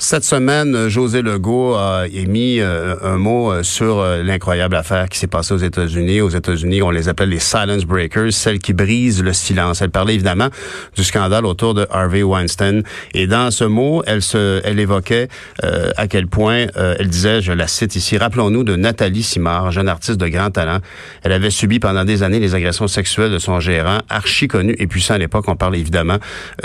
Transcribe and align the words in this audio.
Cette 0.00 0.24
semaine, 0.24 0.88
José 0.88 1.22
Legault 1.22 1.76
a 1.76 2.06
émis 2.12 2.60
euh, 2.60 2.96
un 3.02 3.16
mot 3.16 3.50
euh, 3.50 3.62
sur 3.62 4.00
euh, 4.00 4.22
l'incroyable 4.22 4.76
affaire 4.76 5.08
qui 5.08 5.18
s'est 5.18 5.28
passée 5.28 5.54
aux 5.54 5.58
États-Unis. 5.58 6.20
Aux 6.20 6.28
États-Unis, 6.28 6.82
on 6.82 6.90
les 6.90 7.08
appelle 7.08 7.30
les 7.30 7.38
silence 7.38 7.84
breakers, 7.84 8.32
celles 8.32 8.58
qui 8.58 8.74
brisent 8.74 9.22
le 9.22 9.32
silence. 9.32 9.80
Elle 9.80 9.90
parlait 9.90 10.14
évidemment 10.14 10.48
du 10.94 11.04
scandale 11.04 11.46
autour 11.46 11.72
de 11.74 11.86
Harvey 11.90 12.22
Weinstein. 12.22 12.82
Et 13.14 13.26
dans 13.26 13.50
ce 13.50 13.64
mot, 13.64 14.02
elle 14.06 14.20
se, 14.20 14.60
elle 14.64 14.78
évoquait 14.78 15.28
à 15.62 16.06
quel 16.06 16.26
point, 16.26 16.66
elle 16.74 17.08
disait, 17.08 17.40
je 17.40 17.52
la 17.52 17.66
cite 17.66 17.96
ici, 17.96 18.18
rappelons-nous 18.18 18.64
de 18.64 18.76
Nathalie 18.76 19.22
Simard, 19.22 19.70
jeune 19.72 19.88
artiste 19.88 20.18
de 20.18 20.28
grand 20.28 20.50
talent. 20.50 20.80
Elle 21.22 21.32
avait 21.32 21.50
subi 21.50 21.78
pendant 21.78 22.04
des 22.04 22.22
années 22.22 22.40
les 22.40 22.54
agressions 22.54 22.88
sexuelles 22.88 23.30
de 23.32 23.38
son 23.38 23.60
gérant, 23.60 23.98
archi 24.08 24.48
connu 24.48 24.74
et 24.78 24.86
puissant 24.86 25.14
à 25.14 25.18
l'époque. 25.18 25.46
On 25.48 25.56
parle 25.56 25.76
évidemment 25.76 26.18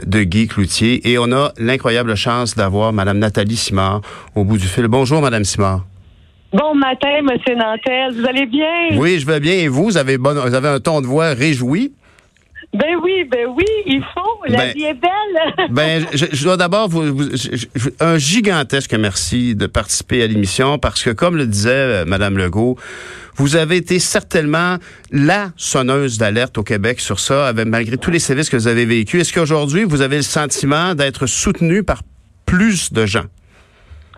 de 0.06 0.24
Guy 0.24 0.48
Cloutier. 0.48 1.10
Et 1.10 1.18
on 1.18 1.32
a 1.32 1.54
l'incroyable 1.58 2.16
chance 2.16 2.56
d'avoir 2.56 2.92
Madame 2.92 3.19
Nathalie 3.20 3.58
Simard 3.58 4.02
au 4.36 4.44
bout 4.44 4.58
du 4.58 4.68
fil. 4.68 4.88
Bonjour, 4.88 5.22
Madame 5.22 5.44
Simard. 5.44 5.86
Bon 6.52 6.74
matin, 6.74 7.22
Monsieur 7.22 7.56
Nantel. 7.56 8.20
Vous 8.20 8.28
allez 8.28 8.48
bien? 8.48 8.98
Oui, 8.98 9.20
je 9.20 9.26
vais 9.28 9.40
bien. 9.40 9.54
Et 9.54 9.68
vous? 9.68 9.86
Vous 9.86 9.98
avez, 9.98 10.18
bon, 10.18 10.34
vous 10.34 10.56
avez 10.56 10.70
un 10.70 10.80
ton 10.80 11.02
de 11.02 11.06
voix 11.06 11.34
réjoui? 11.34 11.94
Ben 12.74 12.96
oui, 13.04 13.24
ben 13.24 13.48
oui, 13.56 13.66
il 13.88 14.04
faut. 14.14 14.46
La 14.48 14.58
ben, 14.58 14.74
vie 14.74 14.84
est 14.84 14.94
belle. 14.94 15.70
ben, 15.72 16.06
je, 16.14 16.44
dois 16.44 16.56
d'abord 16.56 16.88
vous, 16.88 17.04
un 18.00 18.18
gigantesque 18.20 18.94
merci 18.94 19.56
de 19.56 19.66
participer 19.66 20.22
à 20.22 20.28
l'émission 20.28 20.78
parce 20.78 21.02
que, 21.02 21.10
comme 21.10 21.36
le 21.36 21.48
disait 21.48 21.70
euh, 21.72 22.06
Madame 22.06 22.38
Legault, 22.38 22.78
vous 23.36 23.56
avez 23.56 23.78
été 23.78 23.98
certainement 23.98 24.78
la 25.12 25.50
sonneuse 25.56 26.20
d'alerte 26.20 26.60
au 26.60 26.64
Québec 26.64 27.00
sur 27.00 27.20
ça, 27.20 27.48
avec, 27.48 27.68
malgré 27.68 27.98
tous 27.98 28.12
les 28.12 28.20
services 28.20 28.50
que 28.50 28.58
vous 28.58 28.68
avez 28.68 28.86
vécus. 28.86 29.22
Est-ce 29.22 29.34
qu'aujourd'hui, 29.34 29.84
vous 29.84 30.02
avez 30.02 30.18
le 30.18 30.24
sentiment 30.24 30.94
d'être 30.94 31.26
soutenu 31.26 31.84
par 31.84 32.04
plus 32.50 32.92
de 32.92 33.06
gens? 33.06 33.26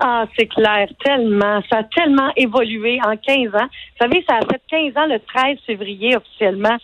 Ah, 0.03 0.25
c'est 0.35 0.47
clair, 0.47 0.87
tellement. 1.05 1.61
Ça 1.69 1.79
a 1.79 1.83
tellement 1.83 2.31
évolué 2.35 2.99
en 3.05 3.15
15 3.17 3.53
ans. 3.53 3.67
Vous 3.67 3.99
savez, 3.99 4.25
ça 4.27 4.37
a 4.37 4.41
fait 4.41 4.61
15 4.67 4.97
ans 4.97 5.05
le 5.05 5.19
13 5.19 5.57
février 5.67 6.17
officiellement 6.17 6.77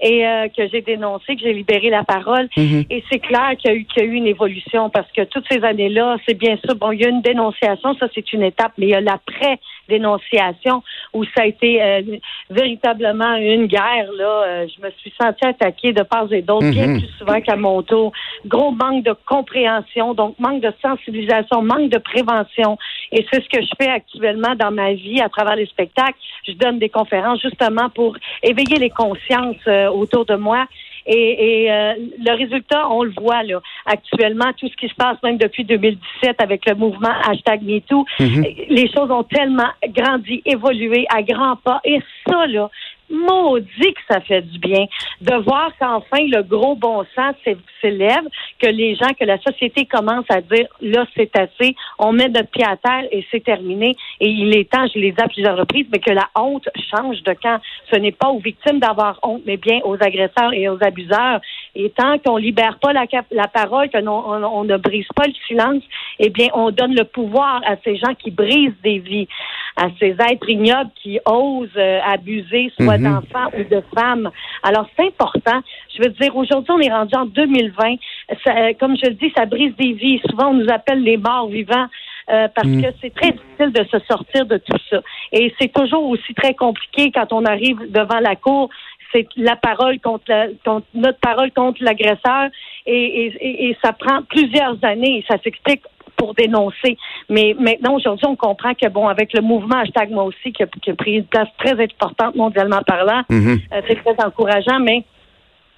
et 0.00 0.26
euh, 0.26 0.48
que 0.48 0.68
j'ai 0.68 0.82
dénoncé, 0.82 1.34
que 1.34 1.42
j'ai 1.42 1.54
libéré 1.54 1.88
la 1.88 2.04
parole. 2.04 2.48
Mhm. 2.58 2.84
Et 2.90 3.02
c'est 3.10 3.20
clair 3.20 3.52
qu'il 3.58 3.70
y, 3.70 3.74
a 3.74 3.76
eu, 3.76 3.84
qu'il 3.84 4.02
y 4.02 4.06
a 4.06 4.08
eu 4.08 4.12
une 4.12 4.26
évolution 4.26 4.90
parce 4.90 5.10
que 5.12 5.24
toutes 5.24 5.46
ces 5.50 5.64
années-là, 5.64 6.18
c'est 6.26 6.34
bien 6.34 6.58
sûr, 6.58 6.74
bon, 6.76 6.92
il 6.92 7.00
y 7.00 7.06
a 7.06 7.08
une 7.08 7.22
dénonciation, 7.22 7.94
ça 7.94 8.06
c'est 8.14 8.32
une 8.34 8.42
étape, 8.42 8.72
mais 8.76 8.86
il 8.86 8.90
y 8.90 8.94
a 8.94 9.00
l'après-dénonciation 9.00 10.82
où 11.12 11.24
ça 11.24 11.42
a 11.42 11.46
été 11.46 11.82
euh, 11.82 12.02
véritablement 12.50 13.36
une 13.36 13.66
guerre. 13.66 14.10
Là, 14.16 14.44
euh, 14.46 14.66
je 14.68 14.82
me 14.82 14.90
suis 14.92 15.12
sentie 15.20 15.44
attaquée 15.44 15.92
de 15.92 16.02
part 16.02 16.32
et 16.32 16.42
d'autre, 16.42 16.70
bien 16.70 16.86
mhm. 16.86 16.98
plus 16.98 17.10
souvent 17.18 17.40
qu'à 17.40 17.56
mon 17.56 17.82
tour. 17.82 18.12
Gros 18.46 18.70
manque 18.70 19.04
de 19.04 19.14
compréhension, 19.26 20.14
donc 20.14 20.38
manque 20.38 20.62
de 20.62 20.72
sensibilisation, 20.82 21.62
manque 21.62 21.90
de 21.90 21.98
prévention. 21.98 22.78
Et 23.12 23.26
c'est 23.30 23.42
ce 23.42 23.48
que 23.48 23.62
je 23.62 23.70
fais 23.80 23.88
actuellement 23.88 24.54
dans 24.54 24.70
ma 24.70 24.92
vie 24.92 25.20
à 25.20 25.28
travers 25.28 25.56
les 25.56 25.66
spectacles. 25.66 26.18
Je 26.46 26.52
donne 26.52 26.78
des 26.78 26.88
conférences 26.88 27.40
justement 27.40 27.88
pour 27.90 28.16
éveiller 28.42 28.76
les 28.76 28.90
consciences 28.90 29.56
euh, 29.66 29.88
autour 29.88 30.24
de 30.26 30.34
moi. 30.34 30.66
Et, 31.08 31.70
euh, 31.70 31.94
le 32.18 32.36
résultat, 32.36 32.88
on 32.90 33.02
le 33.02 33.12
voit 33.18 33.42
là 33.42 33.60
actuellement, 33.86 34.52
tout 34.56 34.68
ce 34.68 34.76
qui 34.76 34.88
se 34.88 34.94
passe 34.94 35.16
même 35.22 35.38
depuis 35.38 35.64
2017 35.64 36.36
avec 36.42 36.68
le 36.68 36.74
mouvement 36.74 37.12
hashtag 37.26 37.62
MeToo, 37.62 38.04
mhm. 38.20 38.44
les 38.68 38.92
choses 38.92 39.10
ont 39.10 39.24
tellement 39.24 39.70
grandi, 39.88 40.42
évolué 40.44 41.06
à 41.08 41.22
grands 41.22 41.56
pas. 41.56 41.80
Et 41.84 42.00
ça, 42.28 42.46
là, 42.46 42.70
maudit 43.10 43.94
que 43.94 44.00
ça 44.14 44.20
fait 44.20 44.42
du 44.42 44.58
bien 44.58 44.86
de 45.20 45.34
voir 45.42 45.70
qu'enfin 45.78 46.22
le 46.26 46.42
gros 46.42 46.76
bon 46.76 47.04
sens 47.14 47.34
s'élève, 47.80 48.24
que 48.60 48.68
les 48.68 48.94
gens, 48.94 49.12
que 49.18 49.24
la 49.24 49.38
société 49.38 49.86
commence 49.86 50.26
à 50.28 50.40
dire 50.40 50.66
là 50.80 51.04
c'est 51.16 51.34
assez, 51.36 51.74
on 51.98 52.12
met 52.12 52.28
notre 52.28 52.50
pied 52.50 52.64
à 52.64 52.76
terre 52.76 53.04
et 53.10 53.26
c'est 53.30 53.42
terminé. 53.42 53.96
Et 54.20 54.28
il 54.28 54.56
est 54.56 54.70
temps, 54.70 54.86
je 54.92 54.98
les 54.98 55.08
ai 55.08 55.20
à 55.20 55.28
plusieurs 55.28 55.56
reprises, 55.56 55.86
mais 55.92 55.98
que 55.98 56.10
la 56.10 56.28
honte 56.36 56.68
change 56.90 57.22
de 57.22 57.32
camp. 57.34 57.60
Ce 57.92 57.98
n'est 57.98 58.12
pas 58.12 58.28
aux 58.28 58.40
victimes 58.40 58.78
d'avoir 58.78 59.18
honte, 59.22 59.42
mais 59.46 59.56
bien 59.56 59.80
aux 59.84 59.94
agresseurs 59.94 60.52
et 60.52 60.68
aux 60.68 60.78
abuseurs. 60.82 61.40
Et 61.78 61.90
tant 61.90 62.18
qu'on 62.18 62.36
libère 62.36 62.78
pas 62.80 62.92
la, 62.92 63.06
la 63.30 63.48
parole, 63.48 63.88
qu'on 63.90 64.06
on, 64.06 64.64
ne 64.64 64.76
brise 64.76 65.06
pas 65.14 65.26
le 65.26 65.32
silence, 65.46 65.82
eh 66.18 66.28
bien 66.28 66.48
on 66.52 66.70
donne 66.70 66.94
le 66.94 67.04
pouvoir 67.04 67.62
à 67.64 67.76
ces 67.84 67.96
gens 67.96 68.14
qui 68.14 68.30
brisent 68.30 68.74
des 68.82 68.98
vies, 68.98 69.28
à 69.76 69.86
ces 69.98 70.16
êtres 70.18 70.48
ignobles 70.48 70.90
qui 71.00 71.18
osent 71.24 71.68
euh, 71.76 72.00
abuser 72.04 72.72
soit 72.78 72.98
Mhm. 72.98 73.04
d'enfants 73.04 73.50
ou 73.56 73.62
de 73.62 73.82
femmes. 73.94 74.30
Alors, 74.62 74.86
c'est 74.96 75.06
important. 75.06 75.60
Je 75.96 76.02
veux 76.02 76.10
dire, 76.10 76.36
aujourd'hui, 76.36 76.72
on 76.72 76.80
est 76.80 76.92
rendu 76.92 77.14
en 77.14 77.26
2020. 77.26 77.96
Ça, 78.44 78.74
comme 78.74 78.96
je 78.96 79.08
le 79.08 79.14
dis, 79.14 79.32
ça 79.36 79.46
brise 79.46 79.74
des 79.76 79.92
vies. 79.92 80.20
Souvent, 80.28 80.48
on 80.48 80.54
nous 80.54 80.70
appelle 80.70 81.02
les 81.02 81.16
morts 81.16 81.48
vivants. 81.48 81.86
Euh, 82.30 82.46
parce 82.54 82.68
mhm. 82.68 82.82
que 82.82 82.88
c'est 83.00 83.14
très 83.14 83.30
difficile 83.30 83.72
de 83.72 83.84
se 83.90 83.98
sortir 84.04 84.44
de 84.44 84.58
tout 84.58 84.76
ça. 84.90 85.00
Et 85.32 85.54
c'est 85.58 85.72
toujours 85.72 86.04
aussi 86.04 86.34
très 86.34 86.52
compliqué 86.52 87.10
quand 87.10 87.32
on 87.32 87.42
arrive 87.46 87.90
devant 87.90 88.20
la 88.20 88.36
cour. 88.36 88.68
C'est 89.12 89.26
la 89.36 89.56
parole 89.56 90.00
contre, 90.00 90.24
la, 90.28 90.48
contre 90.64 90.86
notre 90.94 91.18
parole 91.18 91.50
contre 91.52 91.82
l'agresseur 91.82 92.48
et, 92.86 93.26
et, 93.26 93.68
et, 93.68 93.76
ça 93.82 93.92
prend 93.92 94.22
plusieurs 94.22 94.76
années. 94.82 95.24
Ça 95.28 95.36
s'explique 95.42 95.82
pour 96.18 96.34
dénoncer. 96.34 96.98
Mais 97.30 97.54
maintenant, 97.58 97.94
aujourd'hui, 97.94 98.26
on 98.26 98.36
comprend 98.36 98.74
que, 98.74 98.88
bon, 98.88 99.08
avec 99.08 99.32
le 99.32 99.40
mouvement 99.40 99.76
hashtag 99.76 100.10
moi 100.10 100.24
aussi, 100.24 100.52
qui 100.52 100.62
a, 100.62 100.66
pris 100.66 101.14
une 101.14 101.24
place 101.24 101.48
très 101.58 101.80
importante 101.82 102.34
mondialement 102.34 102.82
parlant, 102.86 103.22
mm-hmm. 103.30 103.60
euh, 103.72 103.80
c'est 103.86 104.02
très 104.04 104.24
encourageant, 104.24 104.80
mais 104.80 105.04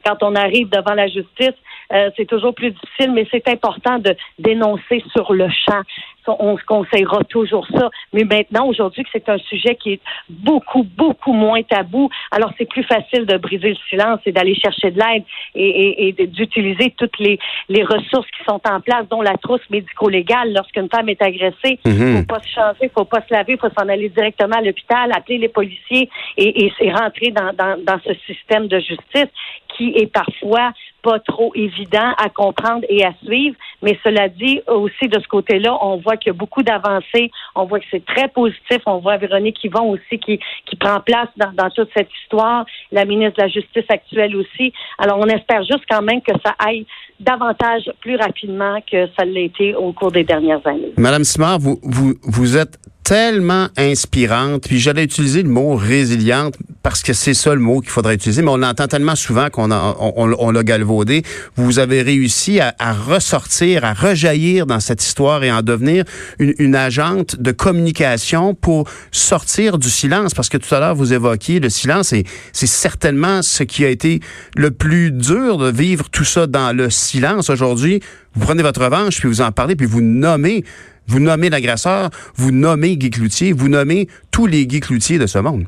quand 0.05 0.23
on 0.23 0.35
arrive 0.35 0.71
devant 0.71 0.95
la 0.95 1.07
justice, 1.07 1.55
euh, 1.93 2.11
c'est 2.17 2.27
toujours 2.27 2.55
plus 2.55 2.71
difficile, 2.71 3.13
mais 3.13 3.27
c'est 3.31 3.47
important 3.49 3.99
de 3.99 4.17
dénoncer 4.39 5.05
sur 5.13 5.33
le 5.33 5.49
champ. 5.49 5.83
On 6.27 6.57
se 6.59 6.65
conseillera 6.65 7.25
toujours 7.25 7.67
ça. 7.75 7.91
Mais 8.13 8.25
maintenant, 8.25 8.67
aujourd'hui, 8.67 9.03
que 9.05 9.11
c'est 9.13 9.29
un 9.29 9.39
sujet 9.39 9.75
qui 9.77 9.95
est 9.95 10.01
beaucoup, 10.29 10.83
beaucoup 10.83 11.33
moins 11.33 11.63
tabou, 11.63 12.11
alors 12.31 12.53
c'est 12.59 12.69
plus 12.69 12.85
facile 12.85 13.27
de 13.27 13.37
briser 13.37 13.71
le 13.71 13.77
silence 13.89 14.21
et 14.27 14.33
d'aller 14.33 14.55
chercher 14.55 14.91
de 14.91 14.99
l'aide 14.99 15.25
et, 15.55 16.15
d'utiliser 16.27 16.95
toutes 16.97 17.19
les, 17.19 17.39
les 17.69 17.83
ressources 17.83 18.29
qui 18.31 18.45
sont 18.45 18.61
en 18.69 18.81
place, 18.81 19.09
dont 19.11 19.23
la 19.23 19.37
trousse 19.37 19.63
médico-légale 19.71 20.53
lorsqu'une 20.53 20.89
femme 20.89 21.09
est 21.09 21.23
agressée. 21.23 21.79
Il 21.85 21.93
mm-hmm. 21.93 22.19
faut 22.19 22.27
pas 22.27 22.41
se 22.41 22.49
changer, 22.49 22.91
faut 22.95 23.05
pas 23.05 23.21
se 23.29 23.33
laver, 23.33 23.57
faut 23.57 23.71
s'en 23.71 23.89
aller 23.89 24.09
directement 24.09 24.57
à 24.57 24.63
l'hôpital, 24.63 25.11
appeler 25.13 25.39
les 25.39 25.49
policiers 25.49 26.09
et, 26.37 26.67
et, 26.81 26.93
rentrer 26.93 27.31
dans, 27.31 27.53
dans, 27.53 27.83
dans 27.85 28.01
ce 28.05 28.15
système 28.27 28.69
de 28.69 28.79
justice 28.79 29.31
qui 29.77 29.93
est 29.97 30.13
parfois 30.13 30.73
pas 31.03 31.19
trop 31.21 31.53
évident 31.55 32.13
à 32.19 32.29
comprendre 32.29 32.85
et 32.89 33.05
à 33.05 33.13
suivre. 33.25 33.57
Mais 33.83 33.99
cela 34.05 34.29
dit, 34.29 34.61
aussi 34.67 35.09
de 35.09 35.21
ce 35.21 35.29
côté-là, 35.29 35.77
on 35.83 35.97
voit 35.97 36.17
qu'il 36.17 36.29
y 36.29 36.35
a 36.35 36.39
beaucoup 36.39 36.63
d'avancées. 36.63 37.31
On 37.55 37.65
voit 37.65 37.81
que 37.81 37.87
c'est 37.91 38.05
très 38.05 38.29
positif. 38.29 38.79
On 38.87 38.99
voit 38.99 39.17
Véronique 39.17 39.63
Yvon 39.65 39.91
aussi 39.91 40.19
qui, 40.19 40.39
qui 40.67 40.77
prend 40.77 41.01
place 41.01 41.29
dans, 41.37 41.53
dans 41.53 41.71
toute 41.71 41.91
cette 41.97 42.11
histoire. 42.23 42.65
La 42.93 43.05
ministre 43.05 43.39
de 43.39 43.43
la 43.43 43.49
Justice 43.49 43.85
actuelle 43.89 44.37
aussi. 44.37 44.73
Alors, 44.99 45.19
on 45.19 45.27
espère 45.27 45.63
juste 45.65 45.85
quand 45.89 46.03
même 46.03 46.23
que 46.23 46.33
ça 46.45 46.55
aille 46.59 46.87
davantage 47.21 47.91
plus 48.01 48.17
rapidement 48.17 48.81
que 48.91 49.07
ça 49.19 49.25
l'a 49.25 49.41
été 49.41 49.75
au 49.75 49.93
cours 49.93 50.13
des 50.13 50.25
dernières 50.25 50.67
années. 50.67 50.93
Madame 50.97 51.25
Simard, 51.25 51.59
vous, 51.59 51.79
vous, 51.83 52.15
vous 52.23 52.57
êtes 52.57 52.79
tellement 53.11 53.67
inspirante. 53.77 54.69
Puis 54.69 54.79
j'allais 54.79 55.03
utiliser 55.03 55.43
le 55.43 55.49
mot 55.49 55.75
résiliente 55.75 56.55
parce 56.85 57.03
que 57.03 57.13
c'est 57.13 57.35
ça 57.35 57.53
le 57.53 57.61
mot 57.61 57.81
qu'il 57.81 57.91
faudrait 57.91 58.15
utiliser, 58.15 58.41
mais 58.41 58.53
on 58.53 58.57
l'entend 58.57 58.87
tellement 58.87 59.17
souvent 59.17 59.49
qu'on 59.51 59.73
on, 59.73 60.13
on, 60.17 60.51
l'a 60.53 60.63
galvaudé. 60.63 61.25
Vous 61.57 61.81
avez 61.81 62.03
réussi 62.03 62.61
à, 62.61 62.73
à, 62.79 62.93
ressortir, 62.93 63.85
à 63.85 63.95
rejaillir 63.95 64.65
dans 64.65 64.79
cette 64.79 65.03
histoire 65.03 65.43
et 65.43 65.51
en 65.51 65.63
devenir 65.63 66.05
une, 66.39 66.55
une 66.59 66.77
agente 66.77 67.35
de 67.35 67.51
communication 67.51 68.55
pour 68.55 68.89
sortir 69.11 69.79
du 69.79 69.91
silence. 69.91 70.33
Parce 70.33 70.49
que 70.49 70.59
tout 70.59 70.73
à 70.73 70.79
l'heure, 70.79 70.95
vous 70.95 71.13
évoquiez 71.13 71.59
le 71.59 71.69
silence 71.69 72.13
et 72.13 72.23
c'est 72.53 72.69
certainement 72.69 73.43
ce 73.43 73.65
qui 73.65 73.85
a 73.85 73.89
été 73.89 74.21
le 74.55 74.71
plus 74.71 75.11
dur 75.11 75.59
de 75.59 75.69
vivre 75.69 76.09
tout 76.11 76.25
ça 76.25 76.47
dans 76.47 76.75
le 76.75 76.91
silence. 76.91 77.10
Aujourd'hui, 77.49 78.01
vous 78.35 78.47
prenez 78.47 78.63
votre 78.63 78.83
revanche, 78.83 79.19
puis 79.19 79.29
vous 79.29 79.41
en 79.41 79.53
parlez, 79.53 79.77
puis 79.77 79.87
vous 79.87 80.01
nommez 80.01 80.65
vous 81.07 81.19
nommez 81.19 81.51
l'agresseur, 81.51 82.11
vous 82.37 82.53
nommez 82.53 82.97
Guy 82.97 83.11
Cloutier, 83.11 83.53
vous 83.53 83.69
nommez 83.69 84.07
tous 84.31 84.47
les 84.47 84.67
Guy 84.69 84.79
Cloutier 84.79 85.19
de 85.19 85.27
ce 85.27 85.41
monde. 85.41 85.65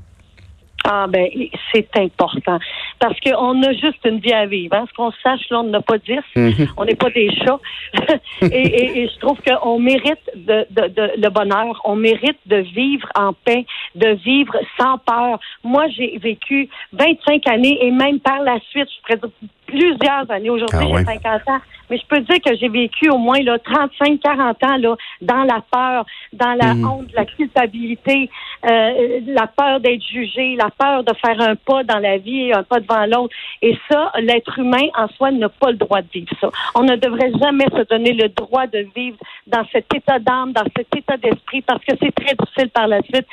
Ah 0.84 1.06
ben 1.08 1.26
c'est 1.72 1.88
important 1.96 2.58
parce 2.98 3.18
qu'on 3.20 3.62
a 3.62 3.72
juste 3.72 4.04
une 4.04 4.18
vie 4.18 4.32
à 4.32 4.46
vivre. 4.46 4.74
Hein. 4.74 4.84
Ce 4.88 4.94
qu'on 4.94 5.10
sache, 5.22 5.48
là, 5.50 5.60
on 5.60 5.64
n'a 5.64 5.80
pas 5.80 5.98
dix. 5.98 6.20
Mhm. 6.36 6.68
On 6.76 6.84
n'est 6.84 6.94
pas 6.94 7.10
des 7.10 7.30
chats. 7.36 7.58
et, 8.42 9.08
je 9.12 9.18
trouve 9.18 9.38
qu'on 9.42 9.78
mérite 9.80 10.20
de, 10.36 10.66
le 10.70 11.28
bonheur. 11.28 11.80
On 11.84 11.96
mérite 11.96 12.38
de 12.46 12.58
vivre 12.58 13.08
en 13.16 13.32
paix, 13.32 13.66
de 13.96 14.08
vivre 14.24 14.56
sans 14.78 14.98
peur. 14.98 15.40
Moi, 15.64 15.86
j'ai 15.96 16.18
vécu 16.18 16.68
25 16.92 17.46
années 17.48 17.78
et 17.80 17.90
même 17.90 18.20
par 18.20 18.40
la 18.42 18.58
suite, 18.70 18.88
je 18.88 19.16
pourrais 19.16 19.30
plusieurs 19.72 20.30
années. 20.30 20.50
Aujourd'hui, 20.50 20.78
Ah 20.80 20.86
ouais. 20.94 20.98
j'ai 21.00 21.18
50 21.20 21.48
ans, 21.48 21.60
mais 21.88 21.96
je 21.98 22.06
peux 22.06 22.20
dire 22.20 22.40
que 22.44 22.54
j'ai 22.56 22.68
vécu 22.68 23.08
au 23.10 23.18
moins 23.18 23.40
là 23.40 23.56
35-40 23.58 24.64
ans 24.64 24.76
là 24.76 24.96
dans 25.20 25.44
la 25.44 25.60
peur, 25.70 26.04
dans 26.32 26.54
la 26.54 26.74
Mhm. 26.74 26.86
honte, 26.86 27.12
la 27.14 27.24
culpabilité, 27.24 28.30
euh, 28.68 29.20
la 29.26 29.46
peur 29.46 29.80
d'être 29.80 30.02
jugé, 30.02 30.56
la 30.56 30.70
peur 30.70 31.04
de 31.04 31.12
faire 31.24 31.40
un 31.40 31.56
pas 31.56 31.82
dans 31.84 31.98
la 31.98 32.18
vie, 32.18 32.52
un 32.52 32.62
pas 32.62 32.80
devant 32.80 33.06
l'autre. 33.06 33.34
Et 33.62 33.76
ça, 33.90 34.12
l'être 34.20 34.58
humain 34.58 34.86
en 34.96 35.08
soi 35.16 35.30
n'a 35.30 35.48
pas 35.48 35.70
le 35.70 35.76
droit 35.78 36.02
de 36.02 36.08
vivre 36.12 36.32
ça. 36.40 36.48
On 36.74 36.82
ne 36.82 36.96
devrait 36.96 37.32
jamais 37.42 37.66
se 37.76 37.82
donner 37.88 38.12
le 38.12 38.28
droit 38.28 38.66
de 38.66 38.86
vivre 38.94 39.16
dans 39.46 39.64
cet 39.72 39.92
état 39.94 40.18
d'âme, 40.18 40.52
dans 40.52 40.64
cet 40.76 40.94
état 40.96 41.16
d'esprit, 41.16 41.62
parce 41.62 41.84
que 41.84 41.94
c'est 42.00 42.14
très 42.14 42.34
difficile 42.34 42.70
par 42.70 42.86
la 42.88 43.00
suite 43.02 43.26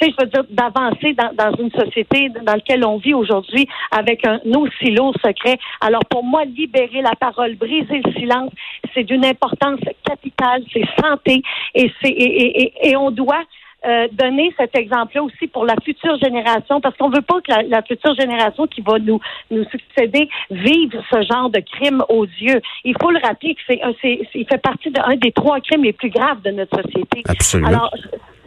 tu 0.00 0.06
sais, 0.06 0.14
je 0.18 0.24
veux 0.24 0.30
dire, 0.30 0.44
d'avancer 0.50 1.12
dans, 1.14 1.32
dans 1.34 1.56
une 1.56 1.70
société 1.72 2.28
dans 2.30 2.54
laquelle 2.54 2.84
on 2.84 2.98
vit 2.98 3.14
aujourd'hui 3.14 3.66
avec 3.90 4.26
un 4.26 4.38
aussi 4.56 4.90
lourd 4.90 5.14
secret. 5.24 5.58
Alors, 5.80 6.04
pour 6.08 6.24
moi, 6.24 6.44
libérer 6.44 7.02
la 7.02 7.14
parole, 7.18 7.54
briser 7.56 8.00
le 8.04 8.12
silence, 8.12 8.52
c'est 8.94 9.04
d'une 9.04 9.24
importance 9.24 9.80
capitale, 10.06 10.62
c'est 10.72 10.84
santé, 11.00 11.42
et 11.74 11.90
c'est 12.00 12.08
et, 12.10 12.62
et, 12.62 12.88
et, 12.90 12.96
on 12.96 13.10
doit 13.10 13.42
euh, 13.86 14.08
donner 14.12 14.52
cet 14.58 14.76
exemple-là 14.76 15.22
aussi 15.22 15.46
pour 15.46 15.64
la 15.64 15.74
future 15.84 16.18
génération, 16.18 16.80
parce 16.80 16.96
qu'on 16.96 17.10
veut 17.10 17.22
pas 17.22 17.40
que 17.40 17.50
la, 17.52 17.62
la 17.62 17.82
future 17.82 18.14
génération 18.18 18.66
qui 18.66 18.80
va 18.80 18.98
nous 18.98 19.20
nous 19.50 19.64
succéder 19.70 20.28
vive 20.50 21.00
ce 21.12 21.22
genre 21.22 21.48
de 21.50 21.60
crime 21.60 22.02
odieux. 22.08 22.60
Il 22.84 22.94
faut 23.00 23.10
le 23.10 23.20
rappeler 23.20 23.54
que 23.54 23.60
c'est, 23.68 23.80
un- 23.82 23.92
c'est, 24.02 24.20
c'est- 24.32 24.40
il 24.40 24.46
fait 24.48 24.58
partie 24.60 24.90
d'un 24.90 25.14
des 25.16 25.30
trois 25.32 25.60
crimes 25.60 25.84
les 25.84 25.92
plus 25.92 26.10
graves 26.10 26.42
de 26.42 26.50
notre 26.50 26.76
société. 26.82 27.22
Absolument. 27.28 27.68
Alors, 27.68 27.94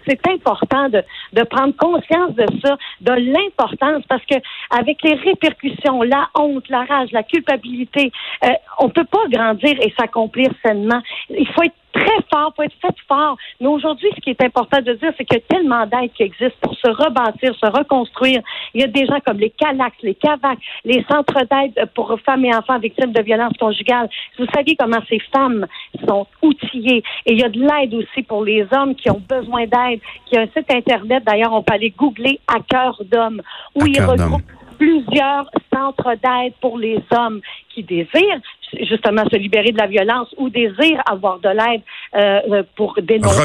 c'est 0.08 0.28
important 0.28 0.90
de, 0.90 1.04
de 1.34 1.44
prendre 1.44 1.76
conscience 1.76 2.36
de 2.36 2.46
ça, 2.64 2.78
de 3.02 3.14
l'importance, 3.14 4.04
parce 4.08 4.26
que 4.26 4.36
avec 4.70 5.02
les 5.04 5.16
répercussions, 5.16 6.02
la 6.04 6.30
honte, 6.36 6.68
la 6.70 6.84
rage, 6.84 7.12
la 7.12 7.24
culpabilité, 7.24 8.12
euh, 8.46 8.50
on 8.80 8.90
peut 8.90 9.06
pas 9.06 9.28
grandir 9.30 9.80
et 9.82 9.94
s'accomplir 9.98 10.50
sainement. 10.64 11.02
Il 11.30 11.48
faut 11.50 11.64
être 11.64 11.76
très 11.94 12.22
fort, 12.32 12.52
il 12.52 12.56
faut 12.56 12.64
être 12.64 12.76
fait 12.82 12.96
fort. 13.08 13.38
Mais 13.60 13.68
aujourd'hui, 13.68 14.10
ce 14.16 14.22
qui 14.22 14.30
est 14.30 14.44
important 14.44 14.80
de 14.82 14.94
dire, 14.94 15.12
c'est 15.18 15.26
qu'il 15.26 15.38
y 15.38 15.42
a 15.42 15.56
tellement 15.56 15.86
d'aides 15.86 16.12
qui 16.14 16.24
existent 16.24 16.58
pour 16.62 16.76
se 16.76 16.90
rebâtir, 16.90 17.54
se 17.56 17.66
reconstruire. 17.66 18.42
Il 18.74 18.82
y 18.82 18.84
a 18.84 18.88
des 18.88 19.06
gens 19.06 19.20
comme 19.26 19.38
les 19.38 19.50
CALAX, 19.52 19.96
les 20.02 20.16
CAVAC, 20.16 20.60
les 20.86 21.04
centres 21.10 21.42
d'aide 21.50 21.90
pour 21.94 22.18
femmes 22.26 22.46
et 22.46 22.56
enfants 22.56 22.80
victimes 22.80 23.12
de 23.12 23.22
violences 23.22 23.58
conjugales. 23.60 24.10
Vous 24.38 24.46
savez 24.54 24.76
comment 24.76 25.02
ces 25.10 25.20
femmes 25.34 25.66
sont 26.08 26.28
outillées. 26.42 27.04
Et 27.26 27.34
il 27.34 27.40
y 27.40 27.44
a 27.44 27.50
de 27.50 27.60
l'aide 27.60 27.94
aussi 27.94 28.24
pour 28.24 28.44
les 28.44 28.66
hommes 28.72 28.96
qui 28.96 29.10
ont 29.10 29.22
besoin 29.30 29.66
d'aide. 29.66 30.00
Qui 30.26 30.38
a 30.38 30.42
un 30.42 30.48
site 30.48 30.72
Internet, 30.74 31.24
d'ailleurs, 31.26 31.54
on 31.54 31.64
peut 31.64 31.74
aller 31.74 31.90
googler 31.92 32.40
à 32.48 32.60
cœur 32.62 33.02
d'homme, 33.12 33.42
où 33.76 33.84
À 33.84 33.88
il 33.88 33.96
cœur 33.96 34.16
d'homme. 34.16 34.34
regroupe 34.34 34.52
plusieurs 34.78 35.46
centres 35.72 36.16
d'aide 36.24 36.54
pour 36.60 36.80
les 36.80 37.00
hommes 37.16 37.40
qui 37.74 37.84
désirent 37.84 38.42
justement 38.90 39.24
se 39.30 39.36
libérer 39.36 39.72
de 39.74 39.78
la 39.78 39.88
violence 39.88 40.30
ou 40.38 40.50
désirent 40.50 41.02
avoir 41.06 41.40
de 41.40 41.50
l'aide 41.50 41.82
euh, 42.16 42.64
pour 42.78 42.98
dénoncer. 43.02 43.42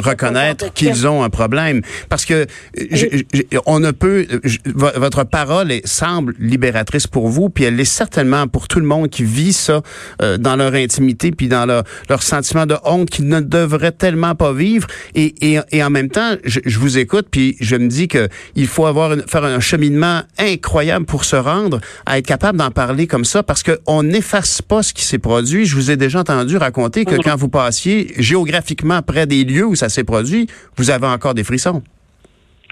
reconnaître, 0.00 0.72
qu'ils 0.72 1.06
ont 1.08 1.22
un 1.24 1.30
problème. 1.30 1.80
Parce 2.08 2.24
que 2.24 2.46
je- 2.76 3.22
je- 3.34 3.58
on 3.66 3.80
ne 3.80 3.90
peut. 3.90 4.26
je- 4.44 4.58
votre 4.74 5.24
parole 5.24 5.72
est- 5.72 5.84
semble 5.86 6.34
libératrice 6.38 7.06
pour 7.08 7.28
vous, 7.28 7.48
puis 7.50 7.64
elle 7.64 7.74
l'est 7.76 7.84
certainement 7.84 8.46
pour 8.46 8.68
tout 8.68 8.78
le 8.78 8.86
monde 8.86 9.08
qui 9.08 9.24
vit 9.24 9.52
ça 9.52 9.82
euh, 10.22 10.36
dans 10.38 10.54
leur 10.54 10.74
intimité, 10.74 11.32
puis 11.32 11.48
dans 11.48 11.66
leur, 11.66 11.82
leur 12.08 12.22
sentiment 12.22 12.66
de 12.66 12.76
honte 12.84 13.10
qu'ils 13.10 13.26
ne 13.28 13.40
devraient 13.40 13.92
tellement 13.92 14.34
pas 14.36 14.52
vivre. 14.52 14.86
Et, 15.16 15.34
et, 15.54 15.58
et 15.72 15.82
en 15.82 15.90
même 15.90 16.08
temps, 16.08 16.34
je, 16.44 16.60
je 16.64 16.78
vous 16.78 16.98
écoute, 16.98 17.26
puis 17.30 17.56
je 17.60 17.74
me 17.76 17.88
dis 17.88 18.06
que 18.06 18.28
il 18.54 18.68
faut 18.68 18.86
avoir 18.86 19.12
une- 19.14 19.22
faire 19.26 19.44
un 19.44 19.60
cheminement 19.60 20.20
incroyable 20.38 21.04
pour 21.04 21.24
se 21.24 21.36
rendre 21.36 21.80
à 22.06 22.18
être 22.18 22.26
capable 22.26 22.58
d'en 22.58 22.70
parler 22.70 23.06
comme 23.08 23.24
ça, 23.24 23.42
parce 23.42 23.62
que 23.64 23.67
on 23.86 24.02
n'efface 24.02 24.62
pas 24.62 24.82
ce 24.82 24.92
qui 24.92 25.02
s'est 25.02 25.18
produit. 25.18 25.64
Je 25.64 25.74
vous 25.74 25.90
ai 25.90 25.96
déjà 25.96 26.20
entendu 26.20 26.56
raconter 26.56 27.04
que 27.04 27.16
quand 27.16 27.36
vous 27.36 27.48
passiez 27.48 28.12
géographiquement 28.18 29.02
près 29.02 29.26
des 29.26 29.44
lieux 29.44 29.66
où 29.66 29.74
ça 29.74 29.88
s'est 29.88 30.04
produit, 30.04 30.46
vous 30.76 30.90
avez 30.90 31.06
encore 31.06 31.34
des 31.34 31.44
frissons. 31.44 31.82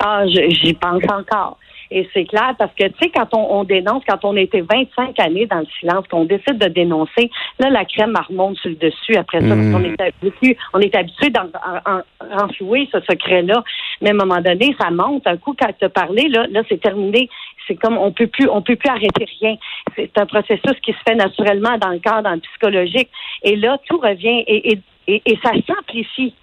Ah, 0.01 0.25
j'y 0.27 0.75
pense 0.75 1.03
encore. 1.05 1.59
Et 1.91 2.09
c'est 2.13 2.25
clair 2.25 2.55
parce 2.59 2.73
que, 2.75 2.87
tu 2.87 2.95
sais, 3.01 3.11
quand 3.11 3.29
on, 3.33 3.61
on 3.61 3.65
dénonce, 3.65 4.03
quand 4.09 4.25
on 4.25 4.37
était 4.37 4.61
25 4.63 5.19
années 5.21 5.47
dans 5.47 5.61
le 5.61 5.67
silence, 5.81 6.07
qu'on 6.09 6.25
décide 6.25 6.59
de 6.59 6.69
dénoncer, 6.69 7.31
là, 7.59 7.71
la 7.71 7.85
crème 7.85 8.15
remonte 8.29 8.57
sur 8.59 8.71
le 8.71 8.77
dessus 8.77 9.17
après 9.17 9.41
ça. 9.41 9.47
Parce 9.55 9.71
qu'on 9.73 9.85
est 9.85 10.01
habitué, 10.01 10.57
on 10.73 10.81
est 10.81 10.95
habitué 10.95 11.31
d'en 11.31 11.45
en- 11.45 11.93
en- 11.99 12.37
renflouer 12.39 12.89
ce 12.93 12.99
secret-là. 13.01 13.63
Mais 14.01 14.11
à 14.11 14.13
un 14.13 14.17
moment 14.17 14.41
donné, 14.41 14.75
ça 14.81 14.91
monte. 14.91 15.27
Un 15.27 15.37
coup, 15.37 15.55
quand 15.59 15.71
tu 15.79 15.85
as 15.85 15.89
parlé, 15.89 16.29
là, 16.29 16.47
là 16.51 16.63
c'est 16.69 16.81
terminé. 16.81 17.29
C'est 17.67 17.77
comme 17.77 17.97
on 17.99 18.13
peut 18.13 18.27
plus, 18.29 18.49
on 18.49 18.63
peut 18.63 18.77
plus 18.77 18.91
arrêter 18.91 19.27
rien. 19.41 19.57
C'est 19.97 20.17
un 20.19 20.27
processus 20.27 20.79
qui 20.83 20.93
se 20.93 20.99
fait 21.07 21.17
naturellement 21.17 21.79
dans 21.79 21.91
le 21.91 21.99
corps, 21.99 22.23
dans 22.23 22.33
le 22.35 22.41
psychologique. 22.41 23.09
Et 23.43 23.57
là, 23.57 23.79
tout 23.89 23.99
revient 23.99 24.45
et, 24.47 24.73
et, 24.73 24.79
et, 25.09 25.23
et 25.27 25.39
ça 25.43 25.51
s'amplifie 25.67 26.35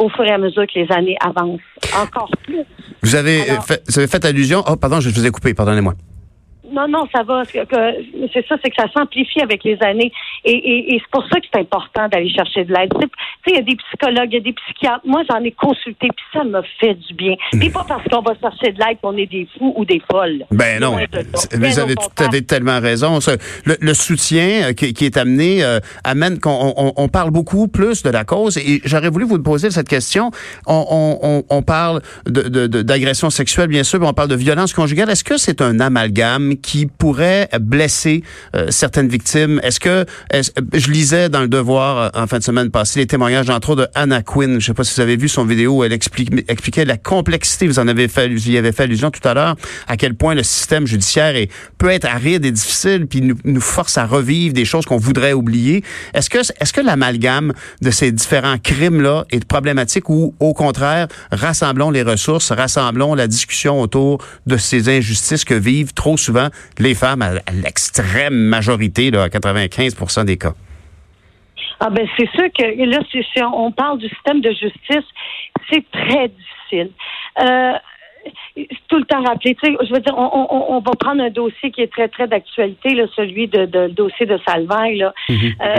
au 0.00 0.08
fur 0.08 0.24
et 0.24 0.30
à 0.32 0.38
mesure 0.38 0.64
que 0.66 0.78
les 0.78 0.90
années 0.92 1.16
avancent. 1.20 1.60
Encore 1.96 2.30
plus. 2.44 2.64
Vous 3.02 3.14
avez, 3.14 3.42
Alors- 3.42 3.58
euh, 3.58 3.66
fait, 3.66 3.82
vous 3.88 3.98
avez 3.98 4.08
fait 4.08 4.24
allusion. 4.24 4.62
Oh, 4.66 4.76
pardon, 4.76 5.00
je 5.00 5.08
vous 5.10 5.26
ai 5.26 5.30
coupé, 5.30 5.54
pardonnez-moi. 5.54 5.94
Non, 6.72 6.86
non, 6.88 7.06
ça 7.14 7.22
va. 7.22 7.42
C'est 7.44 8.46
ça, 8.48 8.56
c'est 8.62 8.70
que 8.70 8.76
ça 8.78 8.86
s'amplifie 8.94 9.40
avec 9.42 9.64
les 9.64 9.78
années. 9.82 10.12
Et, 10.44 10.52
et, 10.52 10.94
et 10.94 10.98
c'est 10.98 11.10
pour 11.10 11.24
ça 11.30 11.40
que 11.40 11.46
c'est 11.52 11.60
important 11.60 12.08
d'aller 12.08 12.30
chercher 12.30 12.64
de 12.64 12.72
l'aide. 12.72 12.90
Tu 12.92 13.00
sais, 13.00 13.08
il 13.48 13.54
y 13.54 13.58
a 13.58 13.62
des 13.62 13.76
psychologues, 13.76 14.28
il 14.30 14.34
y 14.34 14.36
a 14.36 14.40
des 14.40 14.52
psychiatres. 14.52 15.00
Moi, 15.04 15.22
j'en 15.30 15.42
ai 15.42 15.52
consulté, 15.52 16.08
puis 16.08 16.24
ça 16.32 16.44
m'a 16.44 16.62
fait 16.80 16.94
du 16.94 17.14
bien. 17.14 17.34
Et 17.60 17.70
pas 17.70 17.84
parce 17.86 18.04
qu'on 18.08 18.22
va 18.22 18.34
chercher 18.40 18.72
de 18.72 18.78
l'aide 18.78 18.98
qu'on 19.02 19.16
est 19.16 19.26
des 19.26 19.46
fous 19.58 19.74
ou 19.76 19.84
des 19.84 20.00
folles. 20.10 20.44
Ben 20.50 20.80
non, 20.80 20.96
de 20.96 21.56
vous 21.58 21.80
au 21.80 22.22
avez 22.24 22.42
tellement 22.44 22.80
raison. 22.80 23.18
Le, 23.64 23.76
le 23.80 23.94
soutien 23.94 24.68
euh, 24.68 24.72
qui, 24.72 24.92
qui 24.94 25.04
est 25.06 25.16
amené 25.16 25.62
euh, 25.64 25.78
amène 26.04 26.38
qu'on 26.38 26.74
on, 26.76 26.92
on 26.96 27.08
parle 27.08 27.30
beaucoup 27.30 27.68
plus 27.68 28.02
de 28.02 28.10
la 28.10 28.24
cause. 28.24 28.56
Et 28.58 28.80
j'aurais 28.84 29.10
voulu 29.10 29.24
vous 29.24 29.42
poser 29.42 29.70
cette 29.70 29.88
question. 29.88 30.30
On, 30.66 31.42
on, 31.48 31.62
parle 31.62 32.00
de- 32.26 32.42
de- 32.42 32.66
de- 32.66 32.82
d'agression 32.82 33.30
sexuelle, 33.30 33.68
bien 33.68 33.82
sûr, 33.82 34.00
mais 34.00 34.06
on 34.06 34.12
parle 34.12 34.28
de 34.28 34.36
violence 34.36 34.72
conjugale. 34.72 35.10
Est-ce 35.10 35.24
que 35.24 35.36
c'est 35.36 35.60
un 35.60 35.80
amalgame 35.80 36.56
qui 36.60 36.86
pourrait 36.86 37.48
blesser 37.60 38.22
euh, 38.54 38.66
certaines 38.70 39.08
victimes? 39.08 39.60
Est-ce 39.62 39.80
que 39.80 40.04
est-ce- 40.30 40.50
je 40.72 40.90
lisais 40.90 41.28
dans 41.28 41.40
le 41.42 41.48
Devoir 41.48 41.98
euh, 42.16 42.22
en 42.22 42.26
fin 42.26 42.38
de 42.38 42.42
semaine 42.44 42.70
passée 42.70 43.00
les 43.00 43.06
témoignages 43.06 43.50
entre 43.50 43.70
autres 43.70 43.82
de 43.82 43.88
Anna 43.94 44.22
Quinn. 44.22 44.60
Je 44.60 44.66
sais 44.66 44.74
pas 44.74 44.84
si 44.84 44.94
vous 44.94 45.00
avez 45.00 45.16
vu 45.16 45.28
son 45.28 45.44
vidéo 45.44 45.78
où 45.78 45.84
elle 45.84 45.92
explique, 45.92 46.30
expliquait 46.48 46.84
la 46.84 46.96
complexité. 46.96 47.66
Vous 47.66 47.78
en 47.78 47.88
avez 47.88 48.08
fait, 48.08 48.28
vous 48.28 48.48
y 48.50 48.56
avez 48.58 48.72
fait 48.72 48.84
allusion 48.84 49.10
tout 49.10 49.26
à 49.26 49.34
l'heure. 49.34 49.56
À 49.88 49.96
quel 49.96 50.14
point 50.14 50.34
le 50.34 50.42
système 50.42 50.86
judiciaire 50.86 51.34
est, 51.36 51.48
peut 51.78 51.90
être 51.90 52.04
aride 52.06 52.44
et 52.44 52.50
difficile, 52.52 53.06
puis 53.08 53.20
nous, 53.22 53.36
nous 53.44 53.60
force 53.60 53.98
à 53.98 54.06
revivre 54.06 54.54
des 54.54 54.64
choses 54.64 54.84
qu'on 54.86 54.98
voudrait 54.98 55.32
oublier. 55.32 55.82
Est-ce 56.14 56.28
que 56.30 56.38
est-ce 56.38 56.72
que 56.72 56.80
l'amalgame 56.80 57.52
de 57.82 57.90
ces 57.90 58.12
différents 58.12 58.58
crimes 58.58 59.00
là 59.00 59.24
est 59.30 59.44
problématique 59.44 60.08
ou 60.10 60.34
au 60.40 60.52
contraire 60.54 61.08
rassemblons 61.32 61.90
les 61.90 62.02
ressources, 62.02 62.52
rassemblons 62.52 63.14
la 63.14 63.26
discussion 63.26 63.80
autour 63.80 64.22
de 64.46 64.56
ces 64.56 64.88
injustices 64.88 65.44
que 65.44 65.54
vivent 65.54 65.94
trop 65.94 66.16
souvent 66.16 66.48
les 66.78 66.94
femmes 66.94 67.22
à, 67.22 67.30
à 67.46 67.52
l'extrême 67.52 68.34
majorité, 68.34 69.10
là, 69.10 69.24
à 69.24 69.28
95 69.28 70.24
des 70.24 70.36
cas. 70.36 70.54
Ah 71.80 71.88
ben 71.88 72.06
c'est 72.16 72.28
sûr 72.32 72.48
que 72.52 72.84
là, 72.84 72.98
si, 73.10 73.24
on 73.42 73.72
parle 73.72 73.98
du 73.98 74.08
système 74.08 74.42
de 74.42 74.50
justice, 74.50 75.06
c'est 75.70 75.84
très 75.90 76.28
difficile. 76.28 76.90
Euh, 77.40 77.72
tout 78.88 78.98
le 78.98 79.04
temps 79.04 79.22
rappeler. 79.22 79.54
Tu 79.54 79.66
sais, 79.66 79.76
je 79.82 79.94
veux 79.94 80.00
dire, 80.00 80.14
on, 80.16 80.46
on, 80.50 80.76
on 80.76 80.80
va 80.80 80.92
prendre 80.92 81.22
un 81.22 81.30
dossier 81.30 81.70
qui 81.70 81.80
est 81.80 81.90
très, 81.90 82.08
très 82.08 82.28
d'actualité, 82.28 82.94
là, 82.94 83.04
celui 83.16 83.48
de, 83.48 83.64
de 83.64 83.78
le 83.80 83.88
dossier 83.88 84.26
de 84.26 84.38
Salvaille. 84.46 84.98
Là. 84.98 85.14
Euh, 85.30 85.34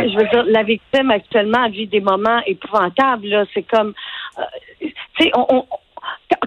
je 0.10 0.18
veux 0.18 0.28
dire, 0.30 0.44
la 0.48 0.63
victime 0.63 1.12
actuellement 1.12 1.70
vit 1.70 1.88
des 1.88 2.00
moments 2.00 2.42
épouvantables. 2.48 3.28
Là. 3.28 3.46
C'est 3.54 3.63
comme 3.63 3.94
euh, 4.40 4.44
tu 4.82 4.94
sais, 5.20 5.32
on 5.36 5.66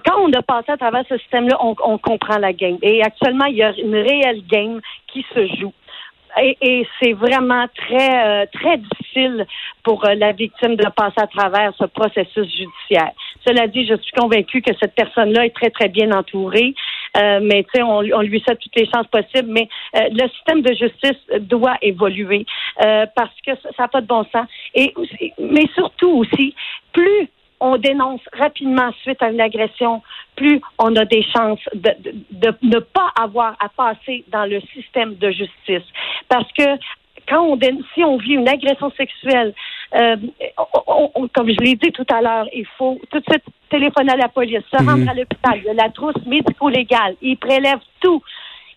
quand 0.05 0.19
on 0.21 0.31
a 0.33 0.41
passé 0.41 0.71
à 0.71 0.77
travers 0.77 1.03
ce 1.07 1.17
système-là, 1.17 1.57
on, 1.61 1.75
on 1.83 1.97
comprend 1.97 2.37
la 2.37 2.53
game. 2.53 2.77
Et 2.81 3.01
actuellement, 3.03 3.45
il 3.45 3.57
y 3.57 3.63
a 3.63 3.73
une 3.77 3.95
réelle 3.95 4.45
game 4.47 4.81
qui 5.07 5.25
se 5.33 5.47
joue. 5.59 5.73
Et, 6.37 6.57
et 6.59 6.87
c'est 6.99 7.13
vraiment 7.13 7.65
très 7.77 8.27
euh, 8.27 8.45
très 8.51 8.77
difficile 8.77 9.47
pour 9.83 10.03
euh, 10.03 10.15
la 10.15 10.33
victime 10.33 10.75
de 10.75 10.85
passer 10.89 11.21
à 11.21 11.27
travers 11.27 11.71
ce 11.77 11.85
processus 11.85 12.45
judiciaire. 12.45 13.11
Cela 13.47 13.67
dit, 13.67 13.87
je 13.87 13.95
suis 13.95 14.11
convaincue 14.11 14.61
que 14.61 14.73
cette 14.77 14.95
personne-là 14.95 15.45
est 15.45 15.55
très 15.55 15.69
très 15.69 15.87
bien 15.87 16.11
entourée, 16.11 16.75
euh, 17.15 17.39
mais 17.41 17.63
tu 17.63 17.69
sais, 17.75 17.83
on, 17.83 17.99
on 17.99 18.21
lui 18.21 18.41
souhaite 18.41 18.59
toutes 18.59 18.75
les 18.75 18.89
chances 18.93 19.07
possibles. 19.07 19.49
Mais 19.49 19.69
euh, 19.95 20.09
le 20.11 20.27
système 20.27 20.61
de 20.61 20.73
justice 20.73 21.21
doit 21.39 21.77
évoluer 21.81 22.45
parce 23.15 23.39
que 23.45 23.55
ça 23.55 23.83
n'a 23.83 23.87
pas 23.87 24.01
de 24.01 24.07
bon 24.07 24.25
sens. 24.33 24.47
Et 24.73 24.93
mais 25.39 25.67
surtout 25.73 26.09
aussi, 26.17 26.53
plus 26.91 27.29
on 27.59 27.77
dénonce 27.77 28.21
rapidement 28.33 28.91
suite 29.01 29.21
à 29.21 29.29
une 29.29 29.41
agression, 29.41 30.01
plus 30.35 30.61
on 30.79 30.95
a 30.95 31.05
des 31.05 31.23
chances 31.23 31.59
de, 31.73 31.91
de, 32.31 32.51
de 32.61 32.67
ne 32.75 32.79
pas 32.79 33.11
avoir 33.19 33.55
à 33.59 33.69
passer 33.69 34.23
dans 34.31 34.45
le 34.45 34.59
système 34.73 35.15
de 35.15 35.31
justice. 35.31 35.87
Parce 36.29 36.51
que 36.53 36.63
quand 37.27 37.41
on 37.43 37.59
si 37.93 38.03
on 38.03 38.17
vit 38.17 38.33
une 38.33 38.47
agression 38.47 38.91
sexuelle, 38.91 39.53
euh, 39.95 40.15
on- 40.87 41.09
on- 41.15 41.27
comme 41.29 41.49
je 41.49 41.57
l'ai 41.59 41.75
dit 41.75 41.91
tout 41.91 42.05
à 42.11 42.21
l'heure, 42.21 42.47
il 42.53 42.65
faut 42.77 42.99
tout 43.09 43.19
de 43.19 43.25
suite 43.29 43.43
téléphoner 43.69 44.11
à 44.13 44.17
la 44.17 44.27
police, 44.27 44.61
se 44.71 44.77
rendre 44.77 45.09
à 45.09 45.13
l'hôpital, 45.13 45.53
il 45.57 45.63
y 45.63 45.69
a 45.69 45.73
la 45.73 45.89
trousse 45.89 46.23
médico-légale, 46.25 47.15
ils 47.21 47.37
prélèvent 47.37 47.79
tout. 47.99 48.21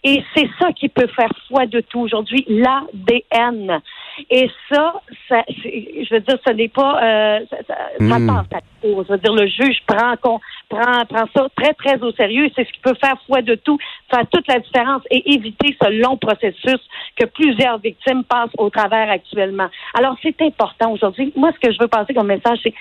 Et 0.09 0.25
c'est 0.35 0.49
ça 0.59 0.73
qui 0.73 0.89
peut 0.89 1.07
faire 1.09 1.31
foi 1.49 1.67
de 1.67 1.81
tout 1.81 2.01
aujourd'hui, 2.01 2.43
l'ADN. 2.49 3.83
Et 4.31 4.51
ça, 4.71 4.95
ça 5.29 5.45
je 5.49 6.15
veux 6.15 6.21
dire, 6.21 6.39
ce 6.47 6.53
n'est 6.53 6.69
pas, 6.69 7.03
euh, 7.03 7.41
ça, 7.51 7.57
ça, 7.69 7.75
hmm. 8.01 8.27
passe 8.27 8.47
à 8.55 8.61
Je 8.83 9.13
veux 9.13 9.19
dire, 9.19 9.35
le 9.35 9.47
juge 9.47 9.79
prend, 9.87 10.15
prend, 10.17 11.05
prend 11.05 11.25
ça 11.37 11.47
très, 11.57 11.75
très 11.75 12.01
au 12.03 12.11
sérieux. 12.13 12.49
C'est 12.57 12.67
ce 12.67 12.73
qui 12.73 12.81
peut 12.81 12.95
faire 13.01 13.17
foi 13.27 13.43
de 13.43 13.55
tout, 13.55 13.79
faire 14.11 14.27
toute 14.31 14.49
la 14.49 14.61
différence 14.61 15.03
et 15.11 15.35
éviter 15.35 15.77
ce 15.81 15.91
long 15.91 16.17
processus 16.17 16.81
que 17.17 17.27
plusieurs 17.27 17.79
victimes 17.79 18.25
passent 18.25 18.55
au 18.57 18.71
travers 18.71 19.11
actuellement. 19.11 19.69
Alors, 19.95 20.17
c'est 20.23 20.41
important 20.41 20.93
aujourd'hui. 20.93 21.35
Moi, 21.37 21.51
ce 21.55 21.69
que 21.69 21.73
je 21.73 21.79
veux 21.79 21.89
passer 21.89 22.15
comme 22.15 22.29
message, 22.29 22.59
c'est 22.63 22.75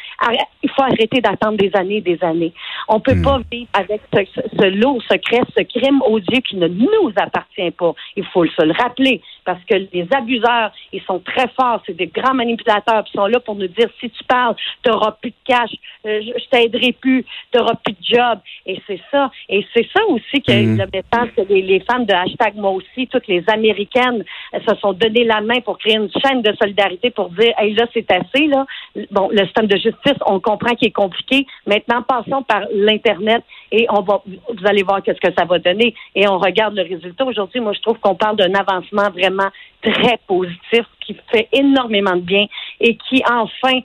il 0.63 0.69
faut 0.69 0.83
arrêter 0.83 1.19
d'attendre 1.19 1.57
des 1.57 1.71
années 1.75 1.97
et 1.97 2.01
des 2.01 2.23
années. 2.23 2.53
On 2.87 3.01
peut 3.01 3.15
hmm. 3.15 3.23
pas 3.23 3.39
vivre 3.51 3.69
avec 3.73 4.01
ce, 4.13 4.41
ce, 4.57 4.65
lot 4.65 5.01
secret, 5.01 5.41
ce 5.57 5.63
crime 5.63 6.01
odieux 6.07 6.41
qui 6.41 6.55
ne 6.55 6.67
nous 6.67 7.11
appartient 7.19 7.71
pas. 7.71 7.93
Il 8.15 8.25
faut 8.25 8.45
se 8.45 8.63
le 8.63 8.73
rappeler 8.73 9.21
parce 9.45 9.63
que 9.63 9.75
les 9.75 10.07
abuseurs, 10.11 10.71
ils 10.91 11.01
sont 11.03 11.19
très 11.19 11.47
forts. 11.49 11.81
C'est 11.85 11.95
des 11.95 12.07
grands 12.07 12.33
manipulateurs. 12.33 13.03
Ils 13.07 13.17
sont 13.17 13.27
là 13.27 13.39
pour 13.39 13.55
nous 13.55 13.67
dire 13.67 13.87
si 13.99 14.09
tu 14.09 14.23
parles, 14.25 14.55
tu 14.83 14.91
n'auras 14.91 15.11
plus 15.21 15.31
de 15.31 15.35
cash, 15.45 15.71
euh, 16.05 16.21
je, 16.21 16.49
t'aiderai 16.49 16.91
plus, 16.93 17.23
tu 17.51 17.57
n'auras 17.57 17.75
plus 17.75 17.93
de 17.93 18.15
job. 18.15 18.39
Et 18.65 18.81
c'est 18.85 18.99
ça. 19.11 19.31
Et 19.49 19.65
c'est 19.73 19.87
ça 19.95 20.05
aussi 20.07 20.41
que 20.41 20.51
mhm. 20.51 20.77
le 20.77 20.85
message 20.93 21.29
que 21.35 21.41
les, 21.53 21.79
femmes 21.89 22.05
de 22.05 22.13
hashtag 22.13 22.55
moi 22.55 22.71
aussi, 22.71 23.07
toutes 23.07 23.27
les 23.27 23.43
Américaines, 23.47 24.23
se 24.53 24.75
sont 24.75 24.93
donné 24.93 25.23
la 25.23 25.41
main 25.41 25.59
pour 25.61 25.77
créer 25.77 25.95
une 25.95 26.09
chaîne 26.23 26.41
de 26.41 26.53
solidarité 26.55 27.11
pour 27.11 27.29
dire 27.29 27.53
hey 27.57 27.73
là, 27.73 27.85
c'est 27.93 28.11
assez, 28.11 28.47
là. 28.47 28.65
Bon, 29.11 29.29
le 29.31 29.43
système 29.45 29.67
de 29.67 29.77
justice, 29.77 30.17
on 30.25 30.39
comprend 30.39 30.73
qu'il 30.75 30.87
est 30.87 30.91
compliqué. 30.91 31.45
Maintenant, 31.65 32.01
passons 32.01 32.43
par 32.43 32.63
l'Internet 32.73 33.43
et 33.71 33.85
on 33.89 34.01
va 34.01 34.21
vous 34.25 34.65
allez 34.65 34.83
voir 34.83 35.03
qu'est-ce 35.03 35.19
que 35.19 35.33
ça 35.37 35.45
va 35.45 35.59
donner. 35.59 35.93
Et 36.15 36.27
on 36.27 36.37
regarde 36.37 36.75
le 36.75 36.83
résultat. 36.83 37.25
Aujourd'hui, 37.25 37.59
moi, 37.59 37.73
je 37.73 37.81
trouve 37.81 37.99
qu'on 37.99 38.15
parle 38.15 38.37
d'un 38.37 38.53
avancement 38.53 39.09
vraiment 39.11 39.49
très 39.81 40.19
positif 40.27 40.85
qui 41.05 41.15
fait 41.31 41.47
énormément 41.53 42.15
de 42.15 42.21
bien 42.21 42.45
et 42.79 42.97
qui 42.97 43.23
enfin 43.29 43.79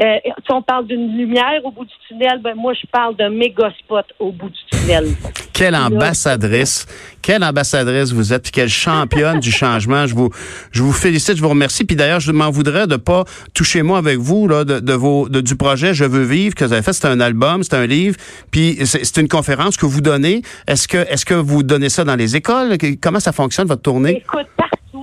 euh, 0.00 0.16
si 0.24 0.52
on 0.52 0.62
parle 0.62 0.86
d'une 0.86 1.16
lumière 1.16 1.60
au 1.64 1.72
bout 1.72 1.84
du 1.84 1.94
tunnel, 2.06 2.40
ben 2.42 2.54
moi 2.54 2.72
je 2.72 2.86
parle 2.86 3.16
d'un 3.16 3.30
méga 3.30 3.72
spot 3.80 4.06
au 4.18 4.30
bout 4.30 4.48
du 4.48 4.58
tunnel. 4.70 5.06
Quelle 5.52 5.74
ambassadrice, 5.74 6.86
quelle 7.20 7.42
ambassadrice 7.42 8.12
vous 8.12 8.32
êtes, 8.32 8.44
puis 8.44 8.52
quelle 8.52 8.68
championne 8.68 9.40
du 9.40 9.50
changement. 9.50 10.06
Je 10.06 10.14
vous, 10.14 10.30
je 10.70 10.84
vous 10.84 10.92
félicite, 10.92 11.36
je 11.36 11.42
vous 11.42 11.48
remercie. 11.48 11.84
Puis 11.84 11.96
d'ailleurs, 11.96 12.20
je 12.20 12.30
m'en 12.30 12.50
voudrais 12.50 12.86
de 12.86 12.94
pas 12.94 13.24
toucher 13.54 13.82
moi 13.82 13.98
avec 13.98 14.18
vous 14.18 14.46
là, 14.46 14.64
de, 14.64 14.78
de 14.78 14.92
vos, 14.92 15.28
de, 15.28 15.40
du 15.40 15.56
projet 15.56 15.94
Je 15.94 16.04
veux 16.04 16.22
vivre 16.22 16.54
que 16.54 16.64
vous 16.64 16.72
avez 16.72 16.82
fait. 16.82 16.92
C'est 16.92 17.08
un 17.08 17.18
album, 17.18 17.64
c'est 17.64 17.74
un 17.74 17.86
livre, 17.86 18.16
puis 18.52 18.78
c'est 18.84 19.16
une 19.16 19.28
conférence 19.28 19.76
que 19.76 19.86
vous 19.86 20.00
donnez. 20.00 20.42
Est-ce 20.68 20.86
que, 20.86 20.98
est-ce 20.98 21.26
que 21.26 21.34
vous 21.34 21.64
donnez 21.64 21.88
ça 21.88 22.04
dans 22.04 22.16
les 22.16 22.36
écoles? 22.36 22.76
Comment 23.00 23.20
ça 23.20 23.32
fonctionne 23.32 23.66
votre 23.66 23.82
tournée? 23.82 24.22
Écoute, 24.24 24.46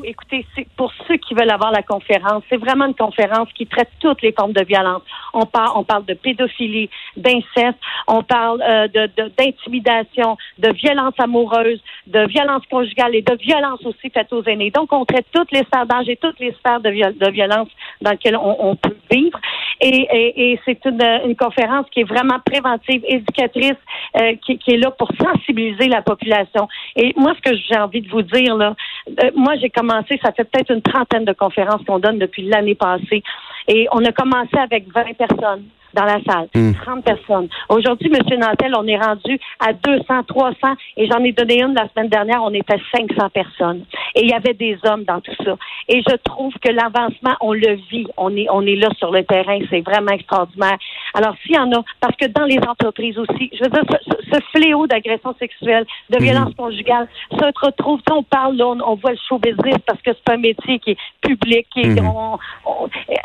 Écoutez, 0.04 0.46
c'est 0.56 0.68
pour 0.76 0.92
ceux 1.08 1.18
qui 1.18 1.34
veulent 1.34 1.52
avoir 1.52 1.72
la 1.72 1.84
conférence, 1.84 2.44
c'est 2.50 2.58
vraiment 2.58 2.86
une 2.86 2.96
conférence 2.96 3.48
qui 3.54 3.66
traite 3.68 3.90
toutes 4.00 4.22
les 4.22 4.32
formes 4.32 4.54
de 4.54 4.64
violence. 4.64 5.02
On 5.34 5.46
parle, 5.46 6.06
de 6.06 6.14
pédophilie, 6.14 6.90
d'inceste, 7.18 7.80
on 8.08 8.24
parle 8.24 8.62
euh, 8.62 8.88
de 8.88 9.06
d'intimidation, 9.38 10.38
de, 10.60 10.72
violence 10.74 11.14
amoureuse, 11.18 11.82
de 12.08 12.28
violence 12.28 12.64
conjugale 12.70 13.16
et 13.16 13.22
de 13.22 13.36
violence 13.36 13.84
aussi 13.86 14.10
faite 14.10 14.32
aux 14.32 14.44
aînés. 14.44 14.72
Donc, 14.72 14.94
on 14.94 15.06
traite 15.06 15.26
toutes 15.32 15.52
les 15.52 15.64
sphères 15.64 15.86
d'âge 15.86 16.08
et 16.08 16.18
toutes 16.18 16.40
les 16.40 16.52
sphères 16.54 16.80
de, 16.80 16.90
de 16.90 17.32
violence 17.32 17.70
dans 18.02 18.12
lesquelles 18.12 18.38
on, 18.38 18.76
peut 18.76 18.96
vivre. 19.12 19.40
Et, 19.82 20.08
et, 20.52 20.60
c'est 20.66 20.84
une, 20.86 21.02
une, 21.26 21.36
conférence 21.36 21.86
qui 21.92 22.02
est 22.02 22.06
vraiment 22.06 22.40
préventive, 22.46 23.04
éducatrice, 23.08 23.78
euh, 24.18 24.36
qui, 24.46 24.58
qui, 24.58 24.72
est 24.72 24.78
là 24.78 24.92
pour 24.92 25.10
sensibiliser 25.20 25.88
la 25.88 26.02
population. 26.02 26.68
Et 26.96 27.14
moi, 27.18 27.34
ce 27.36 27.50
que 27.50 27.58
j'ai 27.58 27.78
envie 27.78 28.02
de 28.02 28.10
vous 28.10 28.22
dire, 28.22 28.56
là, 28.56 28.76
euh, 29.10 29.32
moi, 29.36 29.56
j'ai 29.60 29.70
commencé, 29.70 30.20
ça 30.24 30.32
fait 30.32 30.44
peut-être 30.46 30.72
une 30.72 30.82
trentaine 30.82 31.26
de 31.26 31.34
conférences 31.34 31.84
qu'on 31.86 32.00
donne 32.00 32.20
depuis 32.20 32.44
l'année 32.44 32.76
passée. 32.76 33.24
Et 33.68 33.88
on 33.92 34.04
a 34.06 34.12
commencé 34.12 34.58
avec 34.58 34.92
20 34.94 35.18
personnes 35.18 35.66
dans 35.96 36.06
la 36.06 36.20
salle. 36.24 36.48
30 36.52 36.98
hmm. 36.98 37.02
personnes. 37.02 37.48
Aujourd'hui, 37.70 38.12
M. 38.14 38.40
Nantel, 38.40 38.74
on 38.78 38.86
est 38.86 38.98
rendu 38.98 39.40
à 39.60 39.74
200, 39.74 40.24
300 40.28 40.56
et 40.98 41.08
j'en 41.08 41.24
ai 41.24 41.32
donné 41.32 41.62
une 41.62 41.74
la 41.74 41.88
semaine 41.90 42.10
dernière, 42.10 42.44
on 42.44 42.54
était 42.54 42.80
500 42.96 43.30
personnes. 43.30 43.86
Et 44.16 44.24
il 44.24 44.30
y 44.30 44.34
avait 44.34 44.54
des 44.54 44.78
hommes 44.84 45.04
dans 45.04 45.20
tout 45.20 45.36
ça. 45.44 45.58
Et 45.88 46.02
je 46.02 46.16
trouve 46.24 46.54
que 46.64 46.72
l'avancement, 46.72 47.36
on 47.42 47.54
le 47.54 47.76
vit. 47.92 48.08
On 48.18 48.36
est, 48.36 48.48
on 48.50 48.62
est 48.62 48.76
là 48.76 48.90
sur 48.98 49.12
le 49.12 49.24
terrain. 49.24 49.60
C'est 49.70 49.82
vraiment 49.82 50.12
extraordinaire. 50.12 50.78
Alors, 51.14 51.36
s'il 51.44 51.56
y 51.56 51.60
en 51.60 51.72
a, 51.72 51.84
parce 52.00 52.16
que 52.16 52.28
dans 52.28 52.46
les 52.46 52.60
entreprises 52.60 53.18
aussi, 53.18 53.52
je 53.54 53.64
veux 53.64 53.70
dire, 53.70 53.84
ce, 54.32 54.40
fléau 54.52 54.88
d'agression 54.88 55.36
sexuelle, 55.38 55.86
de 56.10 56.18
hmm. 56.18 56.24
violence 56.24 56.54
conjugale, 56.56 57.08
ça 57.32 57.52
se 57.52 57.66
retrouve, 57.66 58.00
on 58.12 58.24
parle, 58.24 58.56
là, 58.56 58.68
on, 58.68 58.96
voit 58.96 59.12
le 59.12 59.18
show 59.28 59.38
business 59.38 59.78
parce 59.86 60.02
que 60.02 60.12
c'est 60.14 60.34
un 60.34 60.38
métier 60.38 60.80
qui 60.80 60.92
est 60.92 60.98
public, 61.22 61.68
qui 61.74 61.88
hmm. 61.88 62.38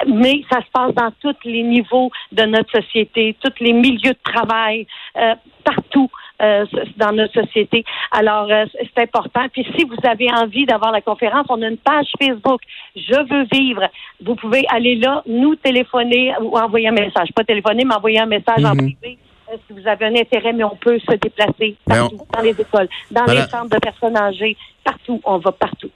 mais 0.06 0.42
ça 0.50 0.58
se 0.60 0.70
passe 0.72 0.94
dans 0.94 1.10
tous 1.20 1.36
les 1.44 1.62
niveaux 1.62 2.10
de 2.32 2.42
notre 2.44 2.70
société, 2.70 3.36
tous 3.40 3.52
les 3.60 3.72
milieux 3.72 4.12
de 4.12 4.32
travail, 4.32 4.86
euh, 5.16 5.34
partout. 5.64 6.10
Euh, 6.40 6.64
dans 6.96 7.12
notre 7.12 7.34
société. 7.34 7.84
Alors, 8.12 8.50
euh, 8.50 8.64
c'est 8.72 9.02
important. 9.02 9.46
Puis 9.52 9.66
si 9.76 9.84
vous 9.84 9.96
avez 10.04 10.32
envie 10.32 10.64
d'avoir 10.64 10.90
la 10.90 11.02
conférence, 11.02 11.44
on 11.50 11.60
a 11.60 11.68
une 11.68 11.76
page 11.76 12.06
Facebook, 12.18 12.62
Je 12.96 13.28
veux 13.28 13.46
vivre. 13.52 13.86
Vous 14.24 14.36
pouvez 14.36 14.64
aller 14.70 14.94
là, 14.96 15.22
nous 15.26 15.54
téléphoner 15.56 16.32
ou 16.40 16.56
envoyer 16.56 16.88
un 16.88 16.92
message. 16.92 17.28
Pas 17.34 17.44
téléphoner, 17.44 17.84
mais 17.84 17.94
envoyer 17.94 18.20
un 18.20 18.26
message 18.26 18.64
en 18.64 18.74
mhm. 18.74 18.94
privé 18.96 19.18
si 19.66 19.72
vous 19.72 19.86
avez 19.86 20.06
un 20.06 20.14
intérêt, 20.16 20.52
mais 20.52 20.64
on 20.64 20.76
peut 20.76 20.98
se 20.98 21.14
déplacer 21.16 21.76
partout, 21.86 22.18
dans 22.32 22.42
les 22.42 22.50
écoles, 22.50 22.88
dans 23.10 23.24
les 23.24 23.42
centres 23.42 23.70
de 23.70 23.78
personnes 23.78 24.16
âgées, 24.16 24.56
partout, 24.84 25.20
on 25.24 25.38
va 25.38 25.52
partout. 25.52 25.88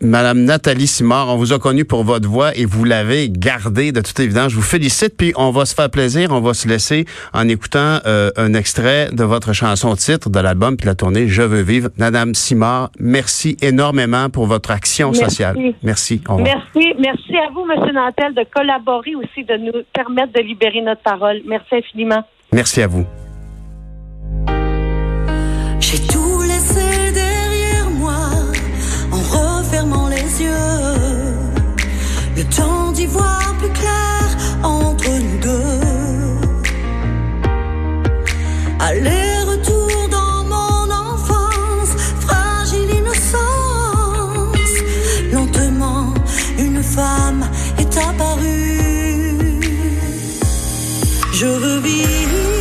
Madame 0.00 0.44
Nathalie 0.44 0.86
Simard, 0.86 1.28
on 1.28 1.36
vous 1.36 1.52
a 1.52 1.58
connu 1.58 1.84
pour 1.84 2.04
votre 2.04 2.28
voix 2.28 2.54
et 2.56 2.64
vous 2.64 2.84
l'avez 2.84 3.28
gardée 3.30 3.92
de 3.92 4.00
toute 4.00 4.18
évidence. 4.20 4.52
Je 4.52 4.56
vous 4.56 4.62
félicite, 4.62 5.16
puis 5.16 5.32
on 5.36 5.50
va 5.50 5.64
se 5.64 5.74
faire 5.74 5.90
plaisir, 5.90 6.30
on 6.30 6.40
va 6.40 6.54
se 6.54 6.68
laisser 6.68 7.04
en 7.32 7.48
écoutant 7.48 7.98
euh, 8.06 8.30
un 8.36 8.54
extrait 8.54 9.08
de 9.12 9.24
votre 9.24 9.52
chanson 9.52 9.94
titre 9.96 10.30
de 10.30 10.40
l'album 10.40 10.76
puis 10.76 10.86
la 10.86 10.94
tournée 10.94 11.28
Je 11.28 11.42
veux 11.42 11.62
vivre. 11.62 11.88
Madame 11.96 12.34
Simard, 12.34 12.90
merci 12.98 13.56
énormément 13.62 14.30
pour 14.30 14.46
votre 14.46 14.70
action 14.70 15.12
sociale. 15.12 15.56
Merci. 15.82 16.22
Merci, 16.28 16.94
merci 16.98 17.36
à 17.36 17.50
vous, 17.52 17.64
Monsieur 17.64 17.92
Nantel, 17.92 18.34
de 18.34 18.44
collaborer 18.54 19.14
aussi, 19.14 19.44
de 19.44 19.56
nous 19.56 19.72
permettre 19.92 20.32
de 20.32 20.40
libérer 20.40 20.80
notre 20.80 21.02
parole. 21.02 21.40
Merci 21.46 21.76
infiniment. 21.76 22.24
Merci 22.52 22.82
à 22.82 22.86
vous. 22.86 23.04
to 51.56 51.80
be. 51.80 52.57